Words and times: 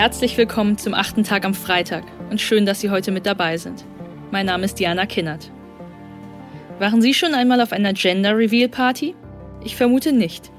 Herzlich 0.00 0.38
willkommen 0.38 0.78
zum 0.78 0.94
achten 0.94 1.24
Tag 1.24 1.44
am 1.44 1.52
Freitag 1.52 2.04
und 2.30 2.40
schön, 2.40 2.64
dass 2.64 2.80
Sie 2.80 2.88
heute 2.88 3.10
mit 3.10 3.26
dabei 3.26 3.58
sind. 3.58 3.84
Mein 4.30 4.46
Name 4.46 4.64
ist 4.64 4.78
Diana 4.78 5.04
Kinnert. 5.04 5.52
Waren 6.78 7.02
Sie 7.02 7.12
schon 7.12 7.34
einmal 7.34 7.60
auf 7.60 7.70
einer 7.70 7.92
Gender 7.92 8.34
Reveal 8.34 8.70
Party? 8.70 9.14
Ich 9.62 9.76
vermute 9.76 10.12
nicht. 10.12 10.50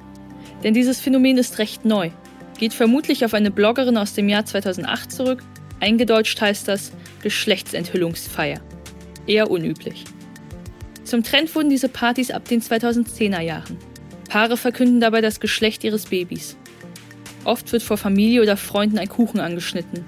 Denn 0.63 0.75
dieses 0.75 1.01
Phänomen 1.01 1.39
ist 1.39 1.57
recht 1.57 1.85
neu, 1.85 2.11
geht 2.59 2.75
vermutlich 2.75 3.25
auf 3.25 3.33
eine 3.33 3.49
Bloggerin 3.49 3.97
aus 3.97 4.13
dem 4.13 4.29
Jahr 4.29 4.45
2008 4.45 5.11
zurück. 5.11 5.43
Eingedeutscht 5.79 6.39
heißt 6.39 6.67
das 6.67 6.91
Geschlechtsenthüllungsfeier. 7.23 8.61
Eher 9.25 9.49
unüblich. 9.49 10.03
Zum 11.03 11.23
Trend 11.23 11.55
wurden 11.55 11.71
diese 11.71 11.89
Partys 11.89 12.29
ab 12.29 12.47
den 12.47 12.61
2010er 12.61 13.41
Jahren. 13.41 13.79
Paare 14.29 14.55
verkünden 14.55 15.01
dabei 15.01 15.21
das 15.21 15.39
Geschlecht 15.39 15.83
ihres 15.83 16.05
Babys. 16.05 16.57
Oft 17.43 17.71
wird 17.71 17.83
vor 17.83 17.97
Familie 17.97 18.41
oder 18.41 18.57
Freunden 18.57 18.97
ein 18.97 19.09
Kuchen 19.09 19.39
angeschnitten. 19.39 20.05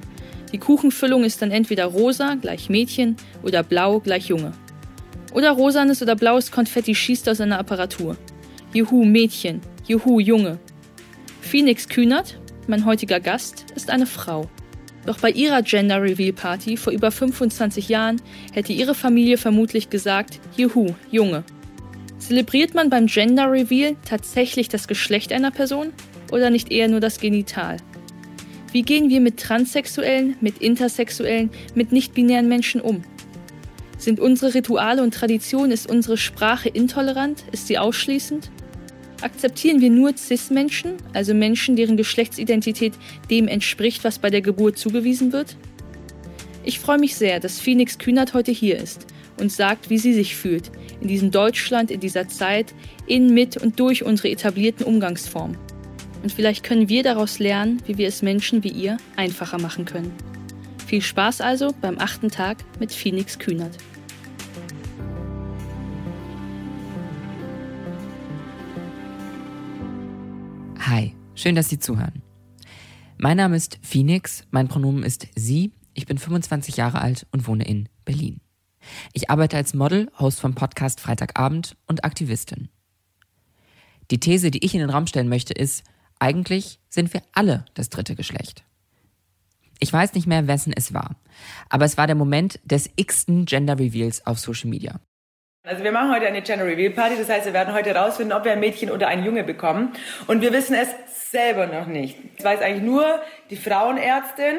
Die 0.51 0.59
Kuchenfüllung 0.59 1.23
ist 1.23 1.41
dann 1.41 1.51
entweder 1.51 1.85
rosa 1.85 2.35
gleich 2.35 2.69
Mädchen 2.69 3.15
oder 3.41 3.63
blau 3.63 3.99
gleich 3.99 4.27
Junge. 4.27 4.51
Oder 5.33 5.51
rosanes 5.51 6.01
oder 6.03 6.15
blaues 6.15 6.51
Konfetti 6.51 6.93
schießt 6.93 7.27
aus 7.27 7.41
einer 7.41 7.57
Apparatur. 7.57 8.17
Juhu 8.71 9.03
Mädchen, 9.03 9.61
Juhu 9.87 10.19
Junge. 10.19 10.59
Phoenix 11.41 11.89
Kühnert, 11.89 12.39
mein 12.67 12.85
heutiger 12.85 13.19
Gast, 13.19 13.65
ist 13.75 13.89
eine 13.89 14.05
Frau. 14.05 14.47
Doch 15.05 15.19
bei 15.19 15.31
ihrer 15.31 15.63
Gender 15.63 16.01
Reveal 16.01 16.33
Party 16.33 16.77
vor 16.77 16.93
über 16.93 17.11
25 17.11 17.89
Jahren 17.89 18.21
hätte 18.53 18.73
ihre 18.73 18.95
Familie 18.95 19.37
vermutlich 19.37 19.89
gesagt, 19.89 20.39
Juhu, 20.55 20.93
Junge. 21.11 21.43
Zelebriert 22.19 22.73
man 22.73 22.89
beim 22.89 23.07
Gender 23.07 23.51
Reveal 23.51 23.97
tatsächlich 24.05 24.69
das 24.69 24.87
Geschlecht 24.87 25.33
einer 25.33 25.51
Person 25.51 25.91
oder 26.33 26.49
nicht 26.49 26.71
eher 26.71 26.87
nur 26.87 26.99
das 26.99 27.19
Genital? 27.19 27.77
Wie 28.71 28.81
gehen 28.81 29.09
wir 29.09 29.21
mit 29.21 29.39
Transsexuellen, 29.39 30.35
mit 30.41 30.57
Intersexuellen, 30.57 31.51
mit 31.75 31.91
nicht-binären 31.91 32.49
Menschen 32.49 32.81
um? 32.81 33.03
Sind 33.99 34.19
unsere 34.19 34.55
Rituale 34.55 35.03
und 35.03 35.13
Traditionen, 35.13 35.71
ist 35.71 35.89
unsere 35.89 36.17
Sprache 36.17 36.69
intolerant? 36.69 37.43
Ist 37.51 37.67
sie 37.67 37.77
ausschließend? 37.77 38.49
Akzeptieren 39.21 39.79
wir 39.79 39.91
nur 39.91 40.17
CIS-Menschen, 40.17 40.95
also 41.13 41.35
Menschen, 41.35 41.75
deren 41.75 41.97
Geschlechtsidentität 41.97 42.93
dem 43.29 43.47
entspricht, 43.47 44.03
was 44.03 44.17
bei 44.17 44.31
der 44.31 44.41
Geburt 44.41 44.77
zugewiesen 44.77 45.31
wird? 45.31 45.55
Ich 46.65 46.79
freue 46.79 46.97
mich 46.97 47.15
sehr, 47.15 47.39
dass 47.39 47.59
Phoenix 47.59 47.99
Kühnert 47.99 48.33
heute 48.33 48.51
hier 48.51 48.77
ist 48.77 49.05
und 49.39 49.51
sagt, 49.51 49.89
wie 49.89 49.97
sie 49.99 50.13
sich 50.13 50.35
fühlt, 50.35 50.71
in 50.99 51.07
diesem 51.07 51.29
Deutschland, 51.31 51.91
in 51.91 51.99
dieser 51.99 52.27
Zeit, 52.27 52.73
in, 53.05 53.33
mit 53.33 53.55
und 53.57 53.79
durch 53.79 54.03
unsere 54.03 54.29
etablierten 54.29 54.85
Umgangsformen. 54.85 55.57
Und 56.23 56.31
vielleicht 56.31 56.63
können 56.63 56.87
wir 56.87 57.03
daraus 57.03 57.39
lernen, 57.39 57.81
wie 57.85 57.97
wir 57.97 58.07
es 58.07 58.21
Menschen 58.21 58.63
wie 58.63 58.71
ihr 58.71 58.95
einfacher 59.17 59.59
machen 59.59 59.83
können. 59.83 60.13
Viel 60.87 61.01
Spaß 61.01 61.41
also 61.41 61.73
beim 61.81 61.99
achten 61.99 62.31
Tag 62.31 62.63
mit 62.79 62.93
Phoenix 62.93 63.37
Kühnert. 63.37 63.77
Hi, 70.79 71.13
schön, 71.35 71.55
dass 71.55 71.67
Sie 71.67 71.79
zuhören. 71.79 72.21
Mein 73.17 73.35
Name 73.35 73.57
ist 73.57 73.77
Phoenix, 73.81 74.45
mein 74.49 74.69
Pronomen 74.69 75.03
ist 75.03 75.27
sie, 75.35 75.73
ich 75.93 76.05
bin 76.05 76.17
25 76.17 76.77
Jahre 76.77 77.01
alt 77.01 77.27
und 77.31 77.47
wohne 77.47 77.65
in 77.65 77.89
Berlin. 78.05 78.39
Ich 79.11 79.29
arbeite 79.29 79.57
als 79.57 79.73
Model, 79.73 80.09
Host 80.19 80.39
vom 80.39 80.55
Podcast 80.55 81.01
Freitagabend 81.01 81.75
und 81.85 82.05
Aktivistin. 82.05 82.69
Die 84.11 84.19
These, 84.19 84.51
die 84.51 84.63
ich 84.63 84.73
in 84.73 84.81
den 84.81 84.89
Raum 84.89 85.07
stellen 85.07 85.29
möchte, 85.29 85.53
ist, 85.53 85.83
eigentlich 86.23 86.79
sind 86.89 87.13
wir 87.13 87.21
alle 87.33 87.65
das 87.73 87.89
dritte 87.89 88.15
Geschlecht. 88.15 88.63
Ich 89.79 89.91
weiß 89.91 90.13
nicht 90.13 90.25
mehr, 90.25 90.47
wessen 90.47 90.73
es 90.73 90.93
war, 90.93 91.17
aber 91.67 91.83
es 91.83 91.97
war 91.97 92.07
der 92.07 92.15
Moment 92.15 92.61
des 92.63 92.89
x-ten 92.95 93.45
Gender 93.45 93.77
Reveals 93.77 94.25
auf 94.25 94.39
Social 94.39 94.69
Media. 94.69 95.01
Also 95.67 95.83
wir 95.83 95.91
machen 95.91 96.13
heute 96.13 96.25
eine 96.25 96.41
Gender 96.41 96.65
Reveal 96.65 96.91
Party, 96.91 97.17
das 97.17 97.27
heißt, 97.27 97.45
wir 97.45 97.53
werden 97.53 97.73
heute 97.73 97.93
herausfinden, 97.93 98.31
ob 98.31 98.45
wir 98.45 98.53
ein 98.53 98.61
Mädchen 98.61 98.89
oder 98.89 99.09
einen 99.09 99.25
Junge 99.25 99.43
bekommen. 99.43 99.91
Und 100.27 100.41
wir 100.41 100.53
wissen 100.53 100.75
es 100.75 100.89
selber 101.29 101.67
noch 101.67 101.87
nicht. 101.87 102.17
Das 102.37 102.45
weiß 102.45 102.61
eigentlich 102.61 102.83
nur 102.83 103.21
die 103.49 103.57
Frauenärztin, 103.57 104.55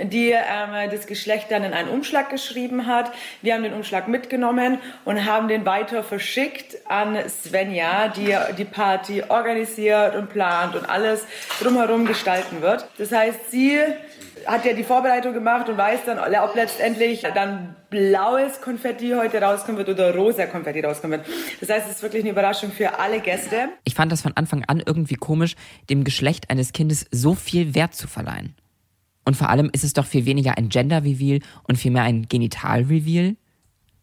die 0.00 0.30
ähm, 0.30 0.90
das 0.90 1.06
Geschlecht 1.06 1.50
dann 1.50 1.64
in 1.64 1.72
einen 1.72 1.88
Umschlag 1.88 2.30
geschrieben 2.30 2.86
hat. 2.86 3.12
Wir 3.42 3.54
haben 3.54 3.62
den 3.62 3.74
Umschlag 3.74 4.08
mitgenommen 4.08 4.78
und 5.04 5.26
haben 5.26 5.48
den 5.48 5.66
weiter 5.66 6.02
verschickt 6.02 6.78
an 6.88 7.18
Svenja, 7.28 8.08
die 8.08 8.34
die 8.56 8.64
Party 8.64 9.22
organisiert 9.28 10.16
und 10.16 10.30
plant 10.30 10.74
und 10.74 10.88
alles 10.88 11.26
drumherum 11.60 12.06
gestalten 12.06 12.62
wird. 12.62 12.86
Das 12.96 13.12
heißt, 13.12 13.50
sie 13.50 13.78
hat 14.46 14.64
ja 14.64 14.72
die 14.72 14.82
Vorbereitung 14.82 15.34
gemacht 15.34 15.68
und 15.68 15.76
weiß 15.76 16.00
dann, 16.06 16.18
ob 16.18 16.54
letztendlich 16.54 17.22
dann 17.34 17.76
blaues 17.90 18.60
Konfetti 18.60 19.10
heute 19.10 19.40
rauskommen 19.40 19.76
wird 19.76 19.88
oder 19.88 20.14
rosa 20.14 20.46
Konfetti 20.46 20.80
rauskommen 20.80 21.20
wird. 21.20 21.36
Das 21.60 21.68
heißt, 21.68 21.86
es 21.86 21.96
ist 21.96 22.02
wirklich 22.02 22.22
eine 22.22 22.30
Überraschung 22.30 22.72
für 22.72 22.98
alle 22.98 23.20
Gäste. 23.20 23.68
Ich 23.84 23.94
fand 23.94 24.10
das 24.10 24.22
von 24.22 24.32
Anfang 24.34 24.64
an 24.66 24.82
irgendwie 24.84 25.14
komisch, 25.14 25.54
dem 25.90 26.02
Geschlecht 26.02 26.50
eines 26.50 26.72
Kindes 26.72 27.06
so 27.10 27.34
viel 27.34 27.74
Wert 27.74 27.94
zu 27.94 28.08
verleihen. 28.08 28.56
Und 29.24 29.36
vor 29.36 29.48
allem 29.48 29.70
ist 29.72 29.84
es 29.84 29.92
doch 29.92 30.06
viel 30.06 30.24
weniger 30.24 30.58
ein 30.58 30.68
Gender-Reveal 30.68 31.40
und 31.64 31.76
vielmehr 31.76 32.02
ein 32.02 32.26
Genital-Reveal. 32.28 33.36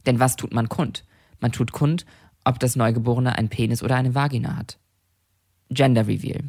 Denn 0.05 0.19
was 0.19 0.35
tut 0.35 0.53
man 0.53 0.69
kund? 0.69 1.03
Man 1.39 1.51
tut 1.51 1.71
kund, 1.71 2.05
ob 2.45 2.59
das 2.59 2.75
Neugeborene 2.75 3.37
einen 3.37 3.49
Penis 3.49 3.83
oder 3.83 3.95
eine 3.95 4.15
Vagina 4.15 4.55
hat. 4.55 4.77
Gender-Reveal. 5.69 6.43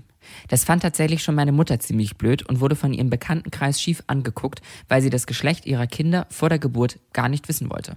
Das 0.49 0.65
fand 0.65 0.83
tatsächlich 0.83 1.23
schon 1.23 1.35
meine 1.35 1.53
Mutter 1.53 1.81
ziemlich 1.81 2.17
blöd 2.17 2.43
und 2.47 2.61
wurde 2.61 2.77
von 2.77 2.93
ihrem 2.93 3.11
Bekanntenkreis 3.11 3.81
schief 3.81 4.03
angeguckt, 4.07 4.61
weil 4.89 5.03
sie 5.03 5.11
das 5.11 5.27
Geschlecht 5.27 5.67
ihrer 5.67 5.87
Kinder 5.87 6.27
vor 6.31 6.49
der 6.49 6.59
Geburt 6.59 6.99
gar 7.13 7.29
nicht 7.29 7.49
wissen 7.49 7.71
wollte. 7.71 7.97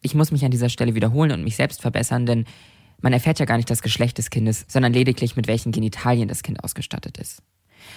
Ich 0.00 0.14
muss 0.14 0.32
mich 0.32 0.44
an 0.44 0.50
dieser 0.50 0.68
Stelle 0.68 0.94
wiederholen 0.94 1.32
und 1.32 1.44
mich 1.44 1.56
selbst 1.56 1.82
verbessern, 1.82 2.26
denn 2.26 2.44
man 3.00 3.12
erfährt 3.12 3.38
ja 3.38 3.46
gar 3.46 3.56
nicht 3.56 3.70
das 3.70 3.82
Geschlecht 3.82 4.18
des 4.18 4.30
Kindes, 4.30 4.64
sondern 4.68 4.92
lediglich 4.92 5.36
mit 5.36 5.46
welchen 5.46 5.72
Genitalien 5.72 6.28
das 6.28 6.42
Kind 6.42 6.62
ausgestattet 6.62 7.18
ist. 7.18 7.42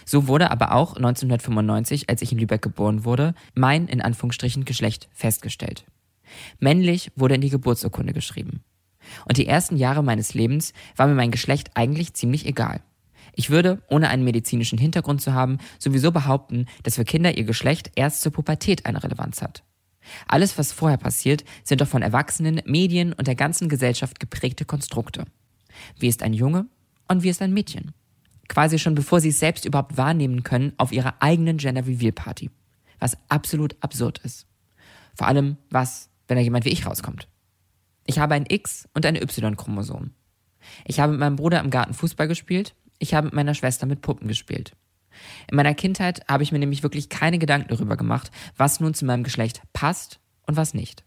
So 0.06 0.28
wurde 0.28 0.51
aber 0.51 0.73
auch 0.73 0.96
1995, 0.96 2.09
als 2.09 2.22
ich 2.22 2.31
in 2.31 2.40
Lübeck 2.40 2.62
geboren 2.62 3.06
wurde, 3.06 3.34
mein 3.53 3.88
in 3.88 4.01
Anführungsstrichen 4.01 4.66
Geschlecht 4.66 5.09
festgestellt. 5.13 5.85
Männlich 6.59 7.12
wurde 7.16 7.35
in 7.35 7.41
die 7.41 7.50
Geburtsurkunde 7.50 8.13
geschrieben. 8.13 8.63
Und 9.28 9.38
die 9.38 9.47
ersten 9.47 9.78
Jahre 9.78 10.03
meines 10.03 10.34
Lebens 10.34 10.74
war 10.95 11.07
mir 11.07 11.16
mein 11.16 11.31
Geschlecht 11.31 11.72
eigentlich 11.75 12.13
ziemlich 12.13 12.45
egal. 12.45 12.81
Ich 13.34 13.50
würde, 13.50 13.81
ohne 13.90 14.09
einen 14.09 14.24
medizinischen 14.24 14.79
Hintergrund 14.79 15.22
zu 15.22 15.34
haben, 15.34 15.57
sowieso 15.78 16.12
behaupten, 16.12 16.68
dass 16.84 16.95
für 16.95 17.06
Kinder 17.06 17.38
ihr 17.38 17.44
Geschlecht 17.44 17.91
erst 17.95 18.22
zur 18.22 18.31
Pubertät 18.31 18.85
eine 18.85 19.03
Relevanz 19.03 19.41
hat. 19.41 19.63
Alles, 20.28 20.57
was 20.57 20.72
vorher 20.72 20.97
passiert, 20.97 21.44
sind 21.63 21.81
doch 21.81 21.88
von 21.88 22.01
Erwachsenen, 22.01 22.62
Medien 22.66 23.13
und 23.13 23.28
der 23.28 23.35
ganzen 23.35 23.69
Gesellschaft 23.69 24.19
geprägte 24.19 24.63
Konstrukte. 24.63 25.25
Wie 26.00 26.07
ist 26.07 26.24
ein 26.24 26.34
Junge 26.34 26.68
und 27.07 27.24
wie 27.24 27.29
ist 27.29 27.41
ein 27.41 27.53
Mädchen? 27.53 27.94
Quasi 28.47 28.79
schon 28.79 28.95
bevor 28.95 29.19
sie 29.19 29.29
es 29.29 29.39
selbst 29.39 29.66
überhaupt 29.66 29.97
wahrnehmen 29.97 30.44
können, 30.44 30.73
auf 30.78 30.91
ihrer 30.91 31.16
eigenen 31.22 31.57
Gender 31.57 31.85
Reveal 31.85 32.11
Party. 32.11 32.50
Was 33.00 33.17
absolut 33.29 33.75
absurd 33.81 34.19
ist. 34.19 34.47
Vor 35.16 35.28
allem, 35.28 35.57
was, 35.69 36.09
wenn 36.28 36.38
da 36.38 36.44
jemand 36.44 36.66
wie 36.66 36.69
ich 36.69 36.85
rauskommt. 36.85 37.28
Ich 38.06 38.19
habe 38.19 38.35
ein 38.35 38.45
X 38.47 38.88
und 38.94 39.06
ein 39.06 39.16
Y-Chromosom. 39.16 40.11
Ich 40.85 41.00
habe 41.00 41.11
mit 41.11 41.19
meinem 41.19 41.35
Bruder 41.35 41.59
im 41.59 41.69
Garten 41.69 41.94
Fußball 41.94 42.28
gespielt. 42.28 42.75
Ich 43.00 43.13
habe 43.13 43.28
mit 43.28 43.33
meiner 43.33 43.53
Schwester 43.53 43.85
mit 43.85 44.01
Puppen 44.01 44.28
gespielt. 44.28 44.75
In 45.50 45.56
meiner 45.56 45.73
Kindheit 45.73 46.27
habe 46.27 46.44
ich 46.44 46.51
mir 46.51 46.59
nämlich 46.59 46.83
wirklich 46.83 47.09
keine 47.09 47.39
Gedanken 47.39 47.69
darüber 47.69 47.97
gemacht, 47.97 48.31
was 48.57 48.79
nun 48.79 48.94
zu 48.94 49.06
meinem 49.06 49.23
Geschlecht 49.23 49.62
passt 49.73 50.19
und 50.45 50.57
was 50.57 50.73
nicht. 50.73 51.03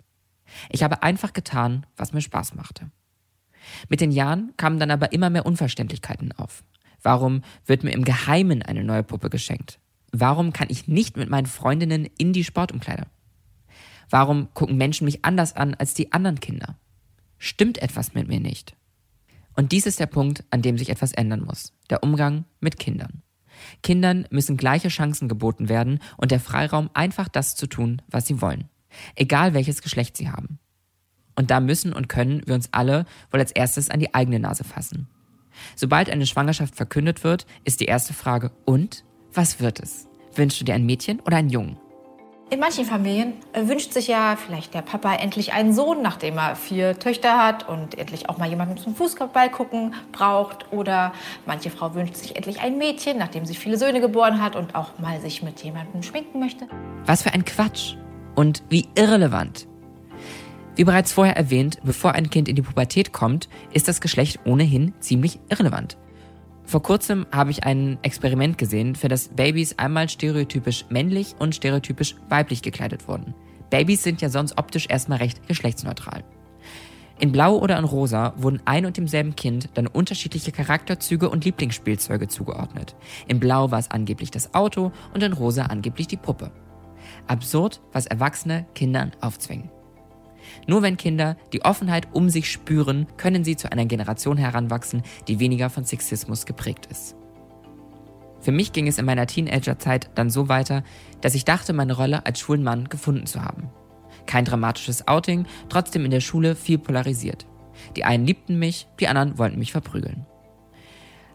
Ich 0.70 0.82
habe 0.82 1.02
einfach 1.02 1.32
getan, 1.32 1.86
was 1.96 2.12
mir 2.12 2.20
Spaß 2.20 2.54
machte. 2.54 2.90
Mit 3.88 4.00
den 4.00 4.10
Jahren 4.10 4.54
kamen 4.56 4.78
dann 4.78 4.90
aber 4.90 5.12
immer 5.12 5.30
mehr 5.30 5.46
Unverständlichkeiten 5.46 6.32
auf. 6.32 6.64
Warum 7.02 7.42
wird 7.66 7.84
mir 7.84 7.92
im 7.92 8.04
Geheimen 8.04 8.62
eine 8.62 8.84
neue 8.84 9.02
Puppe 9.02 9.30
geschenkt? 9.30 9.78
Warum 10.12 10.52
kann 10.52 10.68
ich 10.70 10.88
nicht 10.88 11.16
mit 11.16 11.28
meinen 11.28 11.46
Freundinnen 11.46 12.08
in 12.18 12.32
die 12.32 12.44
Sportumkleide? 12.44 13.06
Warum 14.10 14.52
gucken 14.54 14.76
Menschen 14.76 15.04
mich 15.04 15.24
anders 15.24 15.54
an 15.54 15.74
als 15.74 15.94
die 15.94 16.12
anderen 16.12 16.40
Kinder? 16.40 16.76
Stimmt 17.38 17.78
etwas 17.78 18.14
mit 18.14 18.26
mir 18.26 18.40
nicht? 18.40 18.74
Und 19.54 19.72
dies 19.72 19.86
ist 19.86 20.00
der 20.00 20.06
Punkt, 20.06 20.44
an 20.50 20.62
dem 20.62 20.78
sich 20.78 20.88
etwas 20.88 21.12
ändern 21.12 21.44
muss. 21.44 21.72
Der 21.90 22.02
Umgang 22.02 22.44
mit 22.60 22.78
Kindern. 22.78 23.22
Kindern 23.82 24.26
müssen 24.30 24.56
gleiche 24.56 24.88
Chancen 24.88 25.28
geboten 25.28 25.68
werden 25.68 25.98
und 26.16 26.30
der 26.30 26.40
Freiraum, 26.40 26.90
einfach 26.94 27.28
das 27.28 27.56
zu 27.56 27.66
tun, 27.66 28.00
was 28.08 28.26
sie 28.26 28.40
wollen. 28.40 28.68
Egal 29.14 29.54
welches 29.54 29.82
Geschlecht 29.82 30.16
sie 30.16 30.30
haben. 30.30 30.58
Und 31.34 31.50
da 31.50 31.60
müssen 31.60 31.92
und 31.92 32.08
können 32.08 32.42
wir 32.46 32.54
uns 32.54 32.72
alle 32.72 33.04
wohl 33.30 33.40
als 33.40 33.52
erstes 33.52 33.90
an 33.90 34.00
die 34.00 34.14
eigene 34.14 34.40
Nase 34.40 34.64
fassen. 34.64 35.08
Sobald 35.76 36.10
eine 36.10 36.26
Schwangerschaft 36.26 36.76
verkündet 36.76 37.24
wird, 37.24 37.46
ist 37.64 37.80
die 37.80 37.86
erste 37.86 38.14
Frage, 38.14 38.50
und? 38.64 39.04
Was 39.32 39.60
wird 39.60 39.80
es? 39.80 40.08
Wünschst 40.34 40.60
du 40.60 40.64
dir 40.64 40.74
ein 40.74 40.86
Mädchen 40.86 41.20
oder 41.20 41.36
einen 41.36 41.50
Jungen? 41.50 41.78
In 42.50 42.60
manchen 42.60 42.86
Familien 42.86 43.34
äh, 43.52 43.68
wünscht 43.68 43.92
sich 43.92 44.08
ja 44.08 44.36
vielleicht 44.36 44.72
der 44.72 44.80
Papa 44.80 45.14
endlich 45.16 45.52
einen 45.52 45.74
Sohn, 45.74 46.00
nachdem 46.00 46.38
er 46.38 46.56
vier 46.56 46.98
Töchter 46.98 47.36
hat 47.36 47.68
und 47.68 47.98
endlich 47.98 48.30
auch 48.30 48.38
mal 48.38 48.48
jemanden 48.48 48.78
zum 48.78 48.96
Fußball 48.96 49.50
gucken 49.50 49.94
braucht. 50.12 50.72
Oder 50.72 51.12
manche 51.44 51.68
Frau 51.68 51.94
wünscht 51.94 52.16
sich 52.16 52.36
endlich 52.36 52.62
ein 52.62 52.78
Mädchen, 52.78 53.18
nachdem 53.18 53.44
sie 53.44 53.54
viele 53.54 53.76
Söhne 53.76 54.00
geboren 54.00 54.40
hat 54.40 54.56
und 54.56 54.74
auch 54.74 54.98
mal 54.98 55.20
sich 55.20 55.42
mit 55.42 55.62
jemandem 55.62 56.02
schminken 56.02 56.40
möchte. 56.40 56.66
Was 57.04 57.22
für 57.22 57.34
ein 57.34 57.44
Quatsch 57.44 57.96
und 58.34 58.62
wie 58.70 58.88
irrelevant. 58.94 59.67
Wie 60.78 60.84
bereits 60.84 61.12
vorher 61.12 61.36
erwähnt, 61.36 61.80
bevor 61.82 62.12
ein 62.12 62.30
Kind 62.30 62.48
in 62.48 62.54
die 62.54 62.62
Pubertät 62.62 63.12
kommt, 63.12 63.48
ist 63.72 63.88
das 63.88 64.00
Geschlecht 64.00 64.38
ohnehin 64.44 64.94
ziemlich 65.00 65.40
irrelevant. 65.50 65.98
Vor 66.62 66.84
kurzem 66.84 67.26
habe 67.32 67.50
ich 67.50 67.64
ein 67.64 67.98
Experiment 68.02 68.58
gesehen, 68.58 68.94
für 68.94 69.08
das 69.08 69.26
Babys 69.26 69.76
einmal 69.76 70.08
stereotypisch 70.08 70.84
männlich 70.88 71.34
und 71.40 71.56
stereotypisch 71.56 72.14
weiblich 72.28 72.62
gekleidet 72.62 73.08
wurden. 73.08 73.34
Babys 73.70 74.04
sind 74.04 74.22
ja 74.22 74.28
sonst 74.28 74.56
optisch 74.56 74.86
erstmal 74.88 75.18
recht 75.18 75.48
geschlechtsneutral. 75.48 76.22
In 77.18 77.32
Blau 77.32 77.58
oder 77.58 77.76
in 77.76 77.84
Rosa 77.84 78.34
wurden 78.36 78.62
ein 78.64 78.86
und 78.86 78.96
demselben 78.96 79.34
Kind 79.34 79.70
dann 79.74 79.88
unterschiedliche 79.88 80.52
Charakterzüge 80.52 81.28
und 81.28 81.44
Lieblingsspielzeuge 81.44 82.28
zugeordnet. 82.28 82.94
In 83.26 83.40
Blau 83.40 83.72
war 83.72 83.80
es 83.80 83.90
angeblich 83.90 84.30
das 84.30 84.54
Auto 84.54 84.92
und 85.12 85.24
in 85.24 85.32
Rosa 85.32 85.64
angeblich 85.64 86.06
die 86.06 86.16
Puppe. 86.16 86.52
Absurd, 87.26 87.80
was 87.92 88.06
Erwachsene 88.06 88.64
Kindern 88.76 89.10
aufzwingen. 89.20 89.70
Nur 90.66 90.82
wenn 90.82 90.96
Kinder 90.96 91.36
die 91.52 91.64
Offenheit 91.64 92.08
um 92.12 92.28
sich 92.28 92.50
spüren, 92.50 93.06
können 93.16 93.44
sie 93.44 93.56
zu 93.56 93.70
einer 93.70 93.86
Generation 93.86 94.36
heranwachsen, 94.36 95.02
die 95.28 95.38
weniger 95.40 95.70
von 95.70 95.84
Sexismus 95.84 96.46
geprägt 96.46 96.86
ist. 96.86 97.16
Für 98.40 98.52
mich 98.52 98.72
ging 98.72 98.86
es 98.86 98.98
in 98.98 99.04
meiner 99.04 99.26
Teenagerzeit 99.26 100.10
dann 100.14 100.30
so 100.30 100.48
weiter, 100.48 100.84
dass 101.20 101.34
ich 101.34 101.44
dachte, 101.44 101.72
meine 101.72 101.94
Rolle 101.94 102.24
als 102.24 102.40
schwulen 102.40 102.62
Mann 102.62 102.88
gefunden 102.88 103.26
zu 103.26 103.42
haben. 103.42 103.70
Kein 104.26 104.44
dramatisches 104.44 105.08
Outing, 105.08 105.46
trotzdem 105.68 106.04
in 106.04 106.10
der 106.10 106.20
Schule 106.20 106.54
viel 106.54 106.78
polarisiert. 106.78 107.46
Die 107.96 108.04
einen 108.04 108.26
liebten 108.26 108.58
mich, 108.58 108.86
die 109.00 109.08
anderen 109.08 109.38
wollten 109.38 109.58
mich 109.58 109.72
verprügeln. 109.72 110.26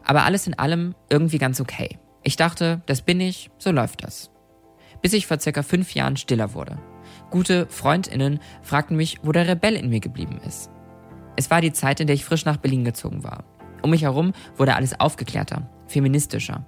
Aber 0.04 0.24
alles 0.26 0.48
in 0.48 0.58
allem 0.58 0.96
irgendwie 1.10 1.38
ganz 1.38 1.60
okay. 1.62 1.98
Ich 2.24 2.36
dachte, 2.36 2.82
das 2.86 3.02
bin 3.02 3.20
ich, 3.20 3.50
so 3.58 3.72
läuft 3.72 4.04
das. 4.04 4.30
Bis 5.02 5.14
ich 5.14 5.28
vor 5.28 5.40
circa 5.40 5.64
fünf 5.64 5.94
Jahren 5.94 6.18
stiller 6.18 6.54
wurde. 6.54 6.78
Gute 7.34 7.66
Freundinnen 7.66 8.40
fragten 8.62 8.96
mich, 8.96 9.18
wo 9.24 9.32
der 9.32 9.48
Rebell 9.48 9.74
in 9.74 9.90
mir 9.90 10.00
geblieben 10.00 10.40
ist. 10.46 10.70
Es 11.36 11.50
war 11.50 11.62
die 11.62 11.74
Zeit, 11.74 12.00
in 12.00 12.06
der 12.06 12.14
ich 12.14 12.26
frisch 12.26 12.46
nach 12.46 12.58
Berlin 12.58 12.86
gezogen 12.86 13.24
war. 13.24 13.44
Um 13.82 13.90
mich 13.90 14.04
herum 14.04 14.34
wurde 14.56 14.76
alles 14.76 15.00
aufgeklärter, 15.00 15.68
feministischer. 15.88 16.64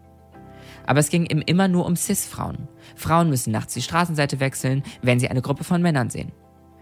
Aber 0.88 1.00
es 1.00 1.10
ging 1.10 1.28
ihm 1.28 1.44
immer 1.46 1.68
nur 1.68 1.86
um 1.86 1.96
Cis-Frauen. 1.96 2.68
Frauen 2.96 3.30
müssen 3.30 3.52
nachts 3.52 3.76
die 3.76 3.84
Straßenseite 3.84 4.40
wechseln, 4.40 4.82
wenn 5.04 5.20
sie 5.20 5.28
eine 5.28 5.44
Gruppe 5.44 5.64
von 5.64 5.84
Männern 5.84 6.10
sehen. 6.10 6.32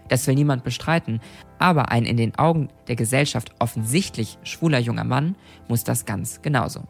Das 0.08 0.26
will 0.26 0.34
niemand 0.34 0.64
bestreiten, 0.64 1.20
aber 1.58 1.90
ein 1.90 2.06
in 2.06 2.16
den 2.16 2.38
Augen 2.38 2.70
der 2.88 2.96
Gesellschaft 2.96 3.50
offensichtlich 3.58 4.38
schwuler 4.44 4.78
junger 4.78 5.04
Mann 5.04 5.36
muss 5.68 5.84
das 5.84 6.06
ganz 6.06 6.40
genauso. 6.40 6.84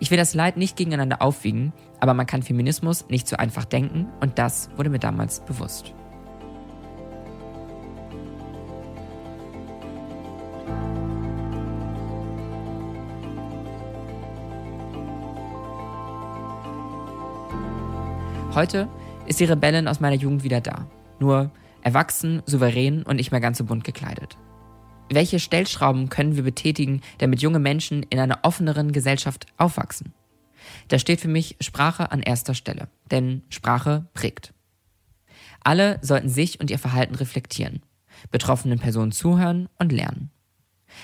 Ich 0.00 0.10
will 0.10 0.18
das 0.18 0.34
Leid 0.34 0.56
nicht 0.56 0.76
gegeneinander 0.76 1.22
aufwiegen, 1.22 1.72
aber 2.00 2.14
man 2.14 2.26
kann 2.26 2.42
Feminismus 2.42 3.08
nicht 3.10 3.28
so 3.28 3.36
einfach 3.36 3.64
denken 3.64 4.08
und 4.18 4.40
das 4.40 4.70
wurde 4.76 4.90
mir 4.90 4.98
damals 4.98 5.44
bewusst. 5.44 5.94
Heute 18.56 18.88
ist 19.26 19.38
die 19.38 19.44
Rebellin 19.44 19.86
aus 19.86 20.00
meiner 20.00 20.16
Jugend 20.16 20.42
wieder 20.42 20.62
da. 20.62 20.90
Nur 21.20 21.50
erwachsen, 21.82 22.42
souverän 22.46 23.02
und 23.02 23.16
nicht 23.16 23.30
mehr 23.30 23.42
ganz 23.42 23.58
so 23.58 23.64
bunt 23.64 23.84
gekleidet. 23.84 24.38
Welche 25.10 25.40
Stellschrauben 25.40 26.08
können 26.08 26.36
wir 26.36 26.42
betätigen, 26.42 27.02
damit 27.18 27.42
junge 27.42 27.58
Menschen 27.58 28.02
in 28.04 28.18
einer 28.18 28.38
offeneren 28.44 28.92
Gesellschaft 28.92 29.44
aufwachsen? 29.58 30.14
Da 30.88 30.98
steht 30.98 31.20
für 31.20 31.28
mich 31.28 31.56
Sprache 31.60 32.10
an 32.10 32.22
erster 32.22 32.54
Stelle, 32.54 32.88
denn 33.10 33.42
Sprache 33.50 34.06
prägt. 34.14 34.54
Alle 35.62 35.98
sollten 36.00 36.30
sich 36.30 36.58
und 36.58 36.70
ihr 36.70 36.78
Verhalten 36.78 37.16
reflektieren, 37.16 37.82
betroffenen 38.30 38.78
Personen 38.78 39.12
zuhören 39.12 39.68
und 39.78 39.92
lernen. 39.92 40.30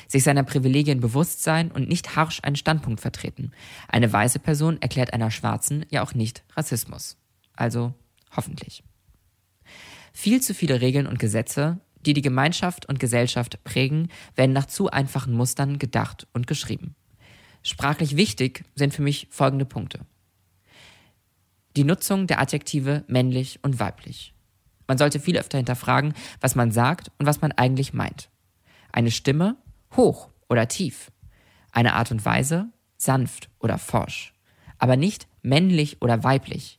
Sich 0.08 0.22
seiner 0.22 0.42
Privilegien 0.42 1.00
bewusst 1.00 1.42
sein 1.42 1.70
und 1.70 1.86
nicht 1.86 2.16
harsch 2.16 2.40
einen 2.44 2.56
Standpunkt 2.56 3.02
vertreten. 3.02 3.52
Eine 3.88 4.10
weiße 4.10 4.38
Person 4.38 4.80
erklärt 4.80 5.12
einer 5.12 5.30
schwarzen 5.30 5.84
ja 5.90 6.02
auch 6.02 6.14
nicht 6.14 6.44
Rassismus. 6.56 7.18
Also 7.54 7.94
hoffentlich. 8.34 8.82
Viel 10.12 10.40
zu 10.40 10.54
viele 10.54 10.80
Regeln 10.80 11.06
und 11.06 11.18
Gesetze, 11.18 11.80
die 12.04 12.14
die 12.14 12.22
Gemeinschaft 12.22 12.86
und 12.88 13.00
Gesellschaft 13.00 13.62
prägen, 13.64 14.08
werden 14.34 14.52
nach 14.52 14.66
zu 14.66 14.90
einfachen 14.90 15.34
Mustern 15.34 15.78
gedacht 15.78 16.26
und 16.32 16.46
geschrieben. 16.46 16.94
Sprachlich 17.62 18.16
wichtig 18.16 18.64
sind 18.74 18.92
für 18.92 19.02
mich 19.02 19.28
folgende 19.30 19.64
Punkte. 19.64 20.00
Die 21.76 21.84
Nutzung 21.84 22.26
der 22.26 22.40
Adjektive 22.40 23.04
männlich 23.06 23.60
und 23.62 23.78
weiblich. 23.78 24.34
Man 24.86 24.98
sollte 24.98 25.20
viel 25.20 25.38
öfter 25.38 25.58
hinterfragen, 25.58 26.12
was 26.40 26.54
man 26.54 26.72
sagt 26.72 27.10
und 27.18 27.26
was 27.26 27.40
man 27.40 27.52
eigentlich 27.52 27.94
meint. 27.94 28.28
Eine 28.90 29.10
Stimme 29.10 29.56
hoch 29.96 30.28
oder 30.48 30.68
tief. 30.68 31.10
Eine 31.70 31.94
Art 31.94 32.10
und 32.10 32.24
Weise 32.24 32.70
sanft 32.98 33.48
oder 33.58 33.78
forsch. 33.78 34.34
Aber 34.78 34.96
nicht 34.96 35.26
männlich 35.40 36.02
oder 36.02 36.24
weiblich. 36.24 36.78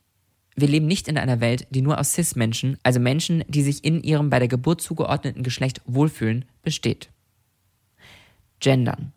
Wir 0.56 0.68
leben 0.68 0.86
nicht 0.86 1.08
in 1.08 1.18
einer 1.18 1.40
Welt, 1.40 1.66
die 1.70 1.82
nur 1.82 1.98
aus 1.98 2.12
Cis-Menschen, 2.12 2.78
also 2.82 3.00
Menschen, 3.00 3.44
die 3.48 3.62
sich 3.62 3.84
in 3.84 4.02
ihrem 4.02 4.30
bei 4.30 4.38
der 4.38 4.48
Geburt 4.48 4.80
zugeordneten 4.80 5.42
Geschlecht 5.42 5.80
wohlfühlen, 5.84 6.44
besteht. 6.62 7.10
Gendern. 8.60 9.12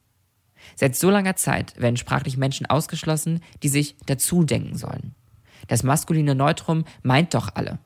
Seit 0.75 0.95
so 0.95 1.09
langer 1.09 1.35
Zeit 1.35 1.79
werden 1.79 1.97
sprachlich 1.97 2.37
Menschen 2.37 2.65
ausgeschlossen, 2.65 3.41
die 3.63 3.69
sich 3.69 3.95
dazu 4.05 4.43
denken 4.43 4.77
sollen. 4.77 5.15
Das 5.67 5.83
maskuline 5.83 6.35
Neutrum 6.35 6.85
meint 7.03 7.33
doch 7.33 7.55
alle. 7.55 7.79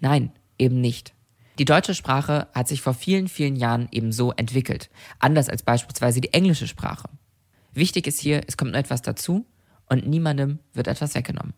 Nein, 0.00 0.32
eben 0.58 0.80
nicht. 0.80 1.14
Die 1.58 1.64
deutsche 1.64 1.94
Sprache 1.94 2.48
hat 2.54 2.68
sich 2.68 2.82
vor 2.82 2.94
vielen, 2.94 3.28
vielen 3.28 3.56
Jahren 3.56 3.88
eben 3.90 4.12
so 4.12 4.32
entwickelt, 4.32 4.90
anders 5.18 5.48
als 5.48 5.62
beispielsweise 5.62 6.20
die 6.20 6.32
englische 6.34 6.66
Sprache. 6.66 7.08
Wichtig 7.72 8.06
ist 8.06 8.20
hier, 8.20 8.42
es 8.46 8.56
kommt 8.56 8.72
nur 8.72 8.80
etwas 8.80 9.02
dazu 9.02 9.46
und 9.88 10.06
niemandem 10.06 10.58
wird 10.74 10.88
etwas 10.88 11.14
weggenommen. 11.14 11.54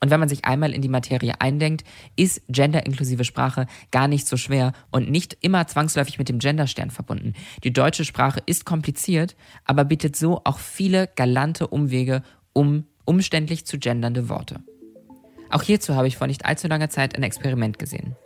Und 0.00 0.10
wenn 0.10 0.20
man 0.20 0.28
sich 0.28 0.44
einmal 0.44 0.72
in 0.72 0.82
die 0.82 0.88
Materie 0.88 1.40
eindenkt, 1.40 1.84
ist 2.16 2.42
genderinklusive 2.48 3.24
Sprache 3.24 3.66
gar 3.90 4.08
nicht 4.08 4.28
so 4.28 4.36
schwer 4.36 4.72
und 4.90 5.10
nicht 5.10 5.36
immer 5.40 5.66
zwangsläufig 5.66 6.18
mit 6.18 6.28
dem 6.28 6.38
Genderstern 6.38 6.90
verbunden. 6.90 7.34
Die 7.64 7.72
deutsche 7.72 8.04
Sprache 8.04 8.40
ist 8.46 8.64
kompliziert, 8.64 9.36
aber 9.64 9.84
bietet 9.84 10.16
so 10.16 10.40
auch 10.44 10.58
viele 10.58 11.08
galante 11.16 11.66
Umwege 11.66 12.22
um 12.52 12.86
umständlich 13.04 13.64
zu 13.64 13.78
gendernde 13.78 14.28
Worte. 14.28 14.60
Auch 15.50 15.62
hierzu 15.62 15.94
habe 15.94 16.08
ich 16.08 16.16
vor 16.16 16.26
nicht 16.26 16.44
allzu 16.44 16.68
langer 16.68 16.90
Zeit 16.90 17.16
ein 17.16 17.22
Experiment 17.22 17.78
gesehen. 17.78 18.16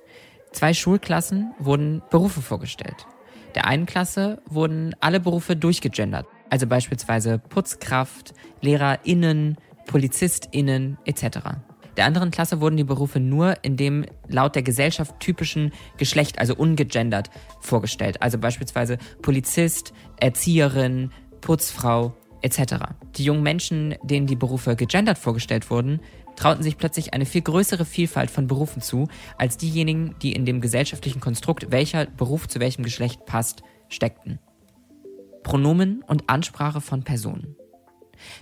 Zwei 0.52 0.74
Schulklassen 0.74 1.52
wurden 1.58 2.02
Berufe 2.10 2.42
vorgestellt. 2.42 3.06
Der 3.54 3.66
einen 3.66 3.86
Klasse 3.86 4.42
wurden 4.46 4.94
alle 5.00 5.20
Berufe 5.20 5.56
durchgegendert, 5.56 6.26
also 6.50 6.66
beispielsweise 6.66 7.38
Putzkraft, 7.38 8.32
LehrerInnen, 8.60 9.56
PolizistInnen 9.86 10.98
etc. 11.04 11.38
Der 11.96 12.06
anderen 12.06 12.30
Klasse 12.30 12.60
wurden 12.60 12.76
die 12.76 12.84
Berufe 12.84 13.20
nur 13.20 13.62
in 13.62 13.76
dem 13.76 14.06
laut 14.28 14.54
der 14.54 14.62
Gesellschaft 14.62 15.20
typischen 15.20 15.72
Geschlecht, 15.98 16.38
also 16.38 16.54
ungegendert, 16.54 17.30
vorgestellt. 17.60 18.22
Also 18.22 18.38
beispielsweise 18.38 18.98
Polizist, 19.20 19.92
Erzieherin, 20.18 21.10
Putzfrau 21.40 22.14
etc. 22.40 22.74
Die 23.16 23.24
jungen 23.24 23.42
Menschen, 23.42 23.94
denen 24.02 24.26
die 24.26 24.36
Berufe 24.36 24.74
gegendert 24.74 25.18
vorgestellt 25.18 25.70
wurden, 25.70 26.00
trauten 26.36 26.62
sich 26.62 26.78
plötzlich 26.78 27.12
eine 27.12 27.26
viel 27.26 27.42
größere 27.42 27.84
Vielfalt 27.84 28.30
von 28.30 28.46
Berufen 28.46 28.80
zu, 28.80 29.08
als 29.36 29.58
diejenigen, 29.58 30.14
die 30.22 30.32
in 30.32 30.46
dem 30.46 30.60
gesellschaftlichen 30.62 31.20
Konstrukt, 31.20 31.70
welcher 31.70 32.06
Beruf 32.06 32.48
zu 32.48 32.58
welchem 32.58 32.84
Geschlecht 32.84 33.26
passt, 33.26 33.62
steckten. 33.88 34.38
Pronomen 35.42 36.02
und 36.06 36.28
Ansprache 36.30 36.80
von 36.80 37.02
Personen. 37.02 37.56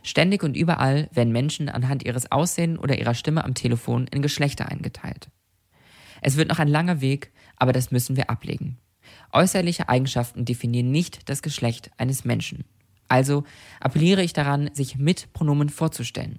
Ständig 0.03 0.43
und 0.43 0.57
überall 0.57 1.09
werden 1.13 1.33
Menschen 1.33 1.69
anhand 1.69 2.05
ihres 2.05 2.31
Aussehens 2.31 2.79
oder 2.79 2.99
ihrer 2.99 3.15
Stimme 3.15 3.45
am 3.45 3.55
Telefon 3.55 4.07
in 4.09 4.23
Geschlechter 4.23 4.69
eingeteilt. 4.69 5.29
Es 6.23 6.37
wird 6.37 6.49
noch 6.49 6.59
ein 6.59 6.69
langer 6.69 7.01
Weg, 7.01 7.33
aber 7.57 7.73
das 7.73 7.91
müssen 7.91 8.17
wir 8.17 8.31
ablegen. 8.31 8.79
Äußerliche 9.33 9.89
Eigenschaften 9.89 10.45
definieren 10.45 10.91
nicht 10.91 11.29
das 11.29 11.43
Geschlecht 11.43 11.91
eines 11.97 12.25
Menschen. 12.25 12.65
Also 13.09 13.45
appelliere 13.81 14.23
ich 14.23 14.33
daran, 14.33 14.71
sich 14.73 14.97
mit 14.97 15.33
Pronomen 15.33 15.69
vorzustellen. 15.69 16.39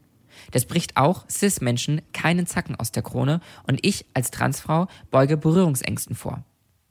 Das 0.52 0.66
bricht 0.66 0.98
auch 0.98 1.28
Cis-Menschen 1.30 2.02
keinen 2.14 2.48
Zacken 2.48 2.76
aus 2.76 2.92
der 2.92 3.04
Krone 3.04 3.42
und 3.68 3.86
ich 3.86 4.06
als 4.14 4.32
Transfrau 4.32 4.88
beuge 5.12 5.38
Berührungsängsten 5.38 6.16
vor. 6.16 6.44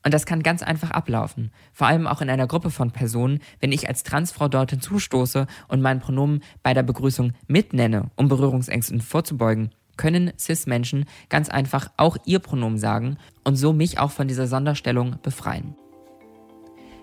Und 0.02 0.14
das 0.14 0.24
kann 0.24 0.42
ganz 0.42 0.62
einfach 0.62 0.90
ablaufen. 0.90 1.50
Vor 1.72 1.86
allem 1.86 2.06
auch 2.06 2.22
in 2.22 2.30
einer 2.30 2.46
Gruppe 2.46 2.70
von 2.70 2.90
Personen, 2.90 3.40
wenn 3.60 3.72
ich 3.72 3.88
als 3.88 4.02
Transfrau 4.02 4.48
dort 4.48 4.70
hinzustoße 4.70 5.46
und 5.68 5.82
mein 5.82 6.00
Pronomen 6.00 6.42
bei 6.62 6.72
der 6.72 6.82
Begrüßung 6.82 7.32
mitnenne, 7.46 8.10
um 8.16 8.28
Berührungsängsten 8.28 9.00
vorzubeugen, 9.00 9.70
können 9.98 10.32
CIS-Menschen 10.38 11.04
ganz 11.28 11.50
einfach 11.50 11.90
auch 11.98 12.16
ihr 12.24 12.38
Pronomen 12.38 12.78
sagen 12.78 13.18
und 13.44 13.56
so 13.56 13.74
mich 13.74 13.98
auch 13.98 14.10
von 14.10 14.28
dieser 14.28 14.46
Sonderstellung 14.46 15.16
befreien. 15.22 15.76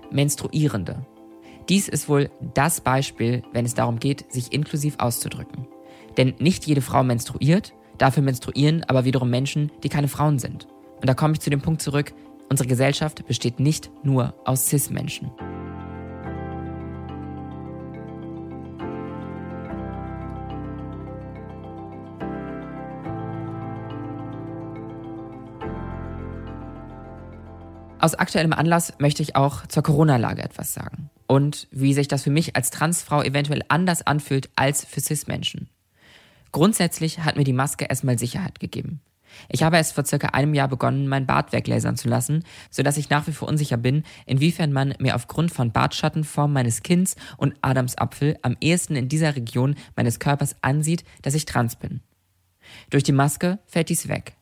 Menstruierende. 0.10 1.06
Dies 1.70 1.88
ist 1.90 2.10
wohl 2.10 2.32
das 2.56 2.82
Beispiel, 2.82 3.44
wenn 3.54 3.66
es 3.66 3.76
darum 3.76 4.00
geht, 4.00 4.32
sich 4.32 4.54
inklusiv 4.54 4.96
auszudrücken. 4.98 5.68
Denn 6.18 6.34
nicht 6.40 6.66
jede 6.66 6.82
Frau 6.82 7.04
menstruiert, 7.04 7.74
dafür 8.00 8.24
menstruieren 8.24 8.84
aber 8.86 9.06
wiederum 9.06 9.30
Menschen, 9.30 9.72
die 9.84 9.90
keine 9.90 10.08
Frauen 10.08 10.40
sind. 10.40 10.68
Und 11.00 11.08
da 11.08 11.14
komme 11.14 11.34
ich 11.34 11.42
zu 11.42 11.52
dem 11.52 11.62
Punkt 11.62 11.84
zurück, 11.84 12.14
unsere 12.50 12.68
Gesellschaft 12.68 13.26
besteht 13.28 13.60
nicht 13.60 13.90
nur 14.04 14.34
aus 14.46 14.68
CIS-Menschen. 14.68 15.32
Aus 28.00 28.14
aktuellem 28.14 28.54
Anlass 28.54 28.94
möchte 29.00 29.24
ich 29.24 29.36
auch 29.36 29.66
zur 29.68 29.84
Corona-Lage 29.84 30.42
etwas 30.42 30.74
sagen 30.74 31.10
und 31.26 31.68
wie 31.72 31.94
sich 31.94 32.08
das 32.08 32.24
für 32.24 32.30
mich 32.30 32.56
als 32.56 32.70
Transfrau 32.70 33.22
eventuell 33.22 33.64
anders 33.68 34.06
anfühlt 34.06 34.50
als 34.56 34.86
für 34.86 35.02
CIS-Menschen. 35.02 35.70
Grundsätzlich 36.52 37.20
hat 37.20 37.36
mir 37.36 37.44
die 37.44 37.54
Maske 37.54 37.86
erstmal 37.86 38.18
Sicherheit 38.18 38.60
gegeben. 38.60 39.02
Ich 39.50 39.64
habe 39.64 39.78
erst 39.78 39.94
vor 39.94 40.06
circa 40.06 40.30
einem 40.30 40.54
Jahr 40.54 40.68
begonnen, 40.68 41.08
mein 41.08 41.26
Bart 41.26 41.52
weglasern 41.54 41.98
zu 41.98 42.08
lassen, 42.08 42.44
sodass 42.70 42.98
ich 42.98 43.10
nach 43.10 43.28
wie 43.28 43.32
vor 43.32 43.48
unsicher 43.48 43.78
bin, 43.78 44.04
inwiefern 44.26 44.74
man 44.74 44.94
mir 45.00 45.16
aufgrund 45.16 45.52
von 45.52 45.72
Bartschattenform 45.72 46.54
meines 46.54 46.84
Kinns 46.84 47.16
und 47.38 47.56
Adamsapfel 47.62 48.38
am 48.42 48.58
ehesten 48.62 48.96
in 48.96 49.10
dieser 49.10 49.36
Region 49.36 49.76
meines 49.96 50.20
Körpers 50.20 50.56
ansieht, 50.62 51.04
dass 51.22 51.36
ich 51.36 51.46
trans 51.46 51.76
bin. 51.76 52.02
Durch 52.90 53.04
die 53.04 53.12
Maske 53.12 53.60
fällt 53.66 53.90
dies 53.90 54.08
weg. 54.08 54.34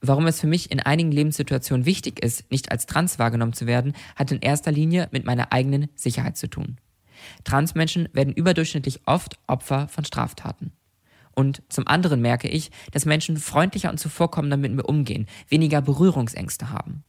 Warum 0.00 0.26
es 0.26 0.40
für 0.40 0.48
mich 0.48 0.72
in 0.72 0.80
einigen 0.80 1.12
Lebenssituationen 1.12 1.86
wichtig 1.86 2.22
ist, 2.22 2.50
nicht 2.50 2.72
als 2.72 2.86
trans 2.86 3.20
wahrgenommen 3.20 3.52
zu 3.52 3.66
werden, 3.66 3.94
hat 4.16 4.32
in 4.32 4.40
erster 4.40 4.72
Linie 4.72 5.08
mit 5.12 5.24
meiner 5.24 5.52
eigenen 5.52 5.88
Sicherheit 5.94 6.36
zu 6.36 6.48
tun. 6.48 6.78
Transmenschen 7.44 8.08
werden 8.12 8.34
überdurchschnittlich 8.34 9.02
oft 9.06 9.38
Opfer 9.46 9.86
von 9.86 10.04
Straftaten. 10.04 10.72
Und 11.34 11.62
zum 11.68 11.86
anderen 11.86 12.20
merke 12.20 12.48
ich, 12.48 12.70
dass 12.90 13.06
Menschen 13.06 13.36
freundlicher 13.36 13.90
und 13.90 13.98
zuvorkommender 13.98 14.56
mit 14.56 14.72
mir 14.72 14.84
umgehen, 14.84 15.26
weniger 15.48 15.80
Berührungsängste 15.80 16.70
haben. 16.70 17.04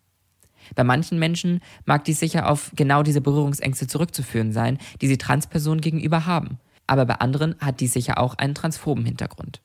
Bei 0.76 0.84
manchen 0.84 1.20
Menschen 1.20 1.62
mag 1.86 2.04
dies 2.06 2.20
sicher 2.20 2.50
auf 2.50 2.72
genau 2.76 3.04
diese 3.04 3.22
Berührungsängste 3.22 3.88
zurückzuführen 3.88 4.54
sein, 4.54 4.78
die 5.02 5.08
sie 5.08 5.18
Transpersonen 5.18 5.82
gegenüber 5.82 6.26
haben. 6.26 6.60
Aber 6.88 7.06
bei 7.06 7.16
anderen 7.16 7.56
hat 7.60 7.80
dies 7.80 7.94
sicher 7.94 8.18
auch 8.18 8.36
einen 8.36 8.56
transphoben 8.56 9.06
Hintergrund. 9.06 9.62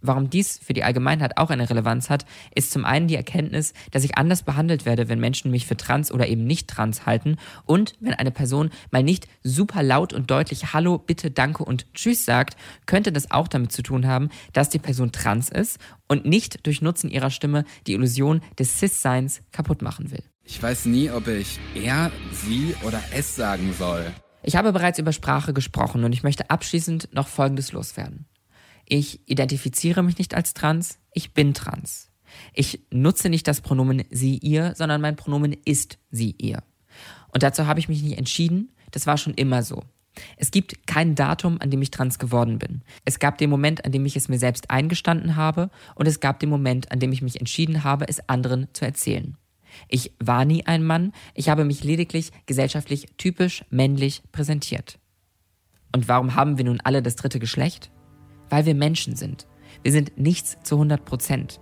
Warum 0.00 0.30
dies 0.30 0.58
für 0.58 0.72
die 0.72 0.84
Allgemeinheit 0.84 1.36
auch 1.36 1.50
eine 1.50 1.68
Relevanz 1.68 2.10
hat, 2.10 2.26
ist 2.54 2.70
zum 2.70 2.84
einen 2.84 3.08
die 3.08 3.16
Erkenntnis, 3.16 3.72
dass 3.90 4.04
ich 4.04 4.16
anders 4.18 4.42
behandelt 4.42 4.86
werde, 4.86 5.08
wenn 5.08 5.20
Menschen 5.20 5.50
mich 5.50 5.66
für 5.66 5.76
trans 5.76 6.12
oder 6.12 6.28
eben 6.28 6.44
nicht 6.44 6.68
trans 6.68 7.06
halten 7.06 7.36
und 7.64 7.94
wenn 8.00 8.14
eine 8.14 8.30
Person 8.30 8.70
mal 8.90 9.02
nicht 9.02 9.28
super 9.42 9.82
laut 9.82 10.12
und 10.12 10.30
deutlich 10.30 10.72
Hallo, 10.72 10.98
bitte, 10.98 11.30
danke 11.30 11.64
und 11.64 11.92
Tschüss 11.94 12.24
sagt, 12.24 12.56
könnte 12.86 13.12
das 13.12 13.30
auch 13.30 13.48
damit 13.48 13.72
zu 13.72 13.82
tun 13.82 14.06
haben, 14.06 14.30
dass 14.52 14.68
die 14.68 14.78
Person 14.78 15.12
trans 15.12 15.48
ist 15.48 15.78
und 16.08 16.24
nicht 16.24 16.66
durch 16.66 16.82
Nutzen 16.82 17.10
ihrer 17.10 17.30
Stimme 17.30 17.64
die 17.86 17.94
Illusion 17.94 18.40
des 18.58 18.78
Cis-Seins 18.78 19.42
kaputt 19.52 19.82
machen 19.82 20.10
will. 20.10 20.22
Ich 20.44 20.62
weiß 20.62 20.86
nie, 20.86 21.10
ob 21.10 21.26
ich 21.26 21.58
er, 21.74 22.12
sie 22.32 22.74
oder 22.84 23.02
es 23.12 23.34
sagen 23.34 23.74
soll. 23.76 24.04
Ich 24.42 24.54
habe 24.54 24.72
bereits 24.72 25.00
über 25.00 25.12
Sprache 25.12 25.52
gesprochen 25.52 26.04
und 26.04 26.12
ich 26.12 26.22
möchte 26.22 26.50
abschließend 26.50 27.12
noch 27.12 27.26
Folgendes 27.26 27.72
loswerden. 27.72 28.26
Ich 28.88 29.28
identifiziere 29.28 30.02
mich 30.02 30.18
nicht 30.18 30.34
als 30.34 30.54
trans, 30.54 30.98
ich 31.12 31.34
bin 31.34 31.54
trans. 31.54 32.10
Ich 32.52 32.80
nutze 32.90 33.28
nicht 33.28 33.48
das 33.48 33.60
Pronomen 33.60 34.04
sie, 34.10 34.38
ihr, 34.38 34.74
sondern 34.76 35.00
mein 35.00 35.16
Pronomen 35.16 35.56
ist 35.64 35.98
sie, 36.10 36.34
ihr. 36.38 36.62
Und 37.32 37.42
dazu 37.42 37.66
habe 37.66 37.80
ich 37.80 37.88
mich 37.88 38.02
nicht 38.02 38.18
entschieden, 38.18 38.72
das 38.92 39.06
war 39.06 39.18
schon 39.18 39.34
immer 39.34 39.62
so. 39.62 39.82
Es 40.36 40.50
gibt 40.50 40.86
kein 40.86 41.14
Datum, 41.14 41.60
an 41.60 41.70
dem 41.70 41.82
ich 41.82 41.90
trans 41.90 42.18
geworden 42.18 42.58
bin. 42.58 42.82
Es 43.04 43.18
gab 43.18 43.38
den 43.38 43.50
Moment, 43.50 43.84
an 43.84 43.92
dem 43.92 44.06
ich 44.06 44.16
es 44.16 44.28
mir 44.28 44.38
selbst 44.38 44.70
eingestanden 44.70 45.36
habe 45.36 45.70
und 45.94 46.06
es 46.06 46.20
gab 46.20 46.40
den 46.40 46.48
Moment, 46.48 46.90
an 46.92 47.00
dem 47.00 47.12
ich 47.12 47.22
mich 47.22 47.38
entschieden 47.38 47.84
habe, 47.84 48.08
es 48.08 48.26
anderen 48.28 48.68
zu 48.72 48.84
erzählen. 48.84 49.36
Ich 49.88 50.12
war 50.18 50.44
nie 50.44 50.64
ein 50.64 50.84
Mann, 50.84 51.12
ich 51.34 51.48
habe 51.48 51.64
mich 51.64 51.84
lediglich 51.84 52.30
gesellschaftlich 52.46 53.08
typisch 53.18 53.64
männlich 53.68 54.22
präsentiert. 54.32 54.98
Und 55.94 56.08
warum 56.08 56.34
haben 56.34 56.56
wir 56.56 56.64
nun 56.64 56.80
alle 56.80 57.02
das 57.02 57.16
dritte 57.16 57.38
Geschlecht? 57.38 57.90
Weil 58.48 58.66
wir 58.66 58.74
Menschen 58.74 59.16
sind. 59.16 59.46
Wir 59.82 59.92
sind 59.92 60.18
nichts 60.18 60.56
zu 60.62 60.76
100 60.76 61.04
Prozent. 61.04 61.60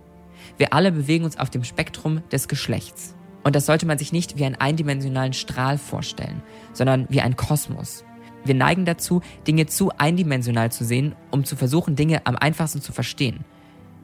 Wir 0.57 0.73
alle 0.73 0.91
bewegen 0.91 1.25
uns 1.25 1.37
auf 1.37 1.49
dem 1.49 1.63
Spektrum 1.63 2.21
des 2.31 2.47
Geschlechts. 2.47 3.15
Und 3.43 3.55
das 3.55 3.65
sollte 3.65 3.85
man 3.85 3.97
sich 3.97 4.11
nicht 4.11 4.37
wie 4.37 4.45
einen 4.45 4.55
eindimensionalen 4.55 5.33
Strahl 5.33 5.77
vorstellen, 5.77 6.41
sondern 6.73 7.05
wie 7.09 7.21
ein 7.21 7.35
Kosmos. 7.35 8.03
Wir 8.43 8.55
neigen 8.55 8.85
dazu, 8.85 9.21
Dinge 9.47 9.65
zu 9.65 9.91
eindimensional 9.97 10.71
zu 10.71 10.83
sehen, 10.83 11.15
um 11.31 11.43
zu 11.45 11.55
versuchen, 11.55 11.95
Dinge 11.95 12.25
am 12.25 12.35
einfachsten 12.35 12.81
zu 12.81 12.91
verstehen. 12.91 13.43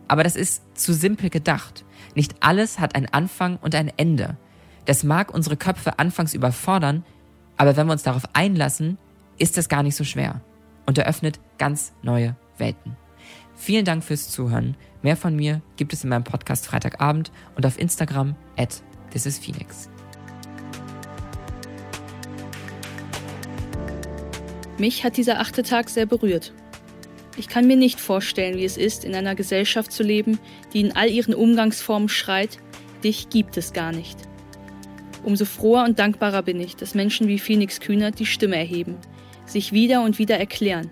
Aber 0.07 0.23
das 0.23 0.35
ist 0.35 0.77
zu 0.77 0.93
simpel 0.93 1.29
gedacht. 1.29 1.85
Nicht 2.15 2.35
alles 2.41 2.79
hat 2.79 2.95
einen 2.95 3.07
Anfang 3.07 3.57
und 3.57 3.75
ein 3.75 3.91
Ende. 3.97 4.37
Das 4.85 5.03
mag 5.03 5.33
unsere 5.33 5.57
Köpfe 5.57 5.99
anfangs 5.99 6.33
überfordern, 6.33 7.03
aber 7.55 7.77
wenn 7.77 7.87
wir 7.87 7.93
uns 7.93 8.03
darauf 8.03 8.23
einlassen, 8.33 8.97
ist 9.37 9.57
es 9.57 9.69
gar 9.69 9.83
nicht 9.83 9.95
so 9.95 10.03
schwer 10.03 10.41
und 10.85 10.97
eröffnet 10.97 11.39
ganz 11.57 11.93
neue 12.01 12.35
Welten. 12.61 12.95
Vielen 13.55 13.83
Dank 13.83 14.05
fürs 14.05 14.31
Zuhören. 14.31 14.77
Mehr 15.01 15.17
von 15.17 15.35
mir 15.35 15.61
gibt 15.75 15.91
es 15.91 16.05
in 16.05 16.09
meinem 16.09 16.23
Podcast 16.23 16.65
Freitagabend 16.65 17.31
und 17.55 17.65
auf 17.65 17.77
Instagram 17.77 18.35
at 18.55 18.81
thisisPhoenix. 19.11 19.89
Mich 24.77 25.03
hat 25.03 25.17
dieser 25.17 25.39
achte 25.39 25.63
Tag 25.63 25.89
sehr 25.89 26.05
berührt. 26.05 26.53
Ich 27.37 27.47
kann 27.47 27.67
mir 27.67 27.75
nicht 27.77 27.99
vorstellen, 27.99 28.57
wie 28.57 28.65
es 28.65 28.77
ist, 28.77 29.03
in 29.03 29.13
einer 29.13 29.35
Gesellschaft 29.35 29.91
zu 29.91 30.03
leben, 30.03 30.39
die 30.73 30.81
in 30.81 30.95
all 30.95 31.09
ihren 31.09 31.33
Umgangsformen 31.33 32.09
schreit, 32.09 32.57
dich 33.03 33.29
gibt 33.29 33.57
es 33.57 33.73
gar 33.73 33.91
nicht. 33.91 34.17
Umso 35.23 35.45
froher 35.45 35.83
und 35.83 35.99
dankbarer 35.99 36.41
bin 36.41 36.59
ich, 36.59 36.75
dass 36.75 36.95
Menschen 36.95 37.27
wie 37.27 37.37
Phoenix 37.39 37.79
Kühner 37.79 38.11
die 38.11 38.25
Stimme 38.25 38.55
erheben, 38.55 38.97
sich 39.45 39.71
wieder 39.71 40.03
und 40.03 40.17
wieder 40.17 40.39
erklären, 40.39 40.89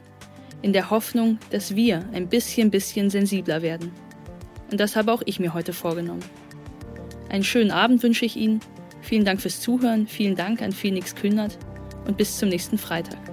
in 0.61 0.73
der 0.73 0.89
Hoffnung, 0.89 1.39
dass 1.51 1.75
wir 1.75 2.05
ein 2.11 2.27
bisschen, 2.27 2.71
bisschen 2.71 3.09
sensibler 3.09 3.61
werden. 3.61 3.91
Und 4.71 4.79
das 4.79 4.95
habe 4.95 5.11
auch 5.11 5.21
ich 5.25 5.39
mir 5.39 5.53
heute 5.53 5.73
vorgenommen. 5.73 6.23
Einen 7.29 7.43
schönen 7.43 7.71
Abend 7.71 8.03
wünsche 8.03 8.25
ich 8.25 8.35
Ihnen. 8.35 8.59
Vielen 9.01 9.25
Dank 9.25 9.41
fürs 9.41 9.61
Zuhören, 9.61 10.07
vielen 10.07 10.35
Dank 10.35 10.61
an 10.61 10.71
Phoenix 10.71 11.15
Kühnert 11.15 11.57
und 12.05 12.17
bis 12.17 12.37
zum 12.37 12.49
nächsten 12.49 12.77
Freitag. 12.77 13.28